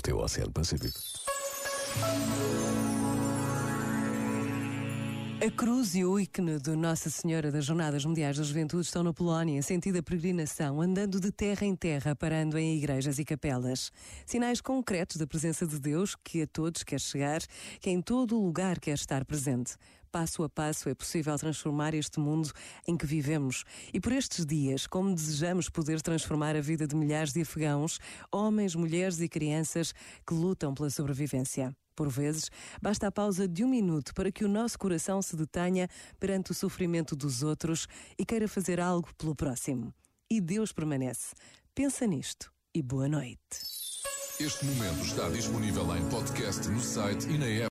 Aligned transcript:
no 0.00 0.02
teu 0.02 0.18
Oceano 0.18 0.50
Pacífico. 0.50 0.98
A 5.42 5.50
cruz 5.50 5.94
e 5.94 6.04
o 6.04 6.18
ícone 6.18 6.58
de 6.58 6.76
Nossa 6.76 7.08
Senhora 7.10 7.50
das 7.50 7.64
Jornadas 7.64 8.04
Mundiais 8.04 8.36
da 8.36 8.42
Juventude 8.42 8.86
estão 8.86 9.02
na 9.02 9.12
Polónia, 9.12 9.58
em 9.58 9.62
sentido 9.62 10.02
peregrinação, 10.02 10.80
andando 10.80 11.20
de 11.20 11.30
terra 11.30 11.66
em 11.66 11.74
terra, 11.74 12.14
parando 12.14 12.58
em 12.58 12.76
igrejas 12.76 13.18
e 13.18 13.24
capelas. 13.24 13.90
Sinais 14.24 14.60
concretos 14.60 15.16
da 15.16 15.26
presença 15.26 15.66
de 15.66 15.78
Deus 15.78 16.14
que 16.14 16.42
a 16.42 16.46
todos 16.46 16.82
quer 16.82 17.00
chegar, 17.00 17.40
que 17.78 17.90
em 17.90 18.00
todo 18.00 18.38
o 18.38 18.44
lugar 18.44 18.78
quer 18.78 18.94
estar 18.94 19.24
presente. 19.24 19.76
Passo 20.12 20.42
a 20.42 20.48
passo 20.48 20.88
é 20.88 20.94
possível 20.94 21.38
transformar 21.38 21.94
este 21.94 22.18
mundo 22.18 22.50
em 22.86 22.96
que 22.96 23.06
vivemos. 23.06 23.64
E 23.94 24.00
por 24.00 24.10
estes 24.10 24.44
dias, 24.44 24.84
como 24.84 25.14
desejamos 25.14 25.68
poder 25.68 26.02
transformar 26.02 26.56
a 26.56 26.60
vida 26.60 26.84
de 26.84 26.96
milhares 26.96 27.32
de 27.32 27.42
afegãos, 27.42 28.00
homens, 28.32 28.74
mulheres 28.74 29.20
e 29.20 29.28
crianças 29.28 29.94
que 30.26 30.34
lutam 30.34 30.74
pela 30.74 30.90
sobrevivência. 30.90 31.72
Por 31.94 32.08
vezes, 32.08 32.50
basta 32.82 33.06
a 33.06 33.12
pausa 33.12 33.46
de 33.46 33.62
um 33.62 33.68
minuto 33.68 34.12
para 34.12 34.32
que 34.32 34.44
o 34.44 34.48
nosso 34.48 34.76
coração 34.78 35.22
se 35.22 35.36
detenha 35.36 35.88
perante 36.18 36.50
o 36.50 36.54
sofrimento 36.54 37.14
dos 37.14 37.44
outros 37.44 37.86
e 38.18 38.24
queira 38.24 38.48
fazer 38.48 38.80
algo 38.80 39.14
pelo 39.14 39.36
próximo. 39.36 39.94
E 40.28 40.40
Deus 40.40 40.72
permanece. 40.72 41.34
Pensa 41.72 42.04
nisto 42.04 42.50
e 42.74 42.82
boa 42.82 43.08
noite. 43.08 43.38
Este 44.40 44.64
momento 44.64 45.04
está 45.04 45.28
disponível 45.28 45.94
em 45.94 46.08
podcast 46.08 46.66
no 46.68 46.80
site 46.80 47.28
e 47.28 47.36
na 47.36 47.46
app. 47.46 47.68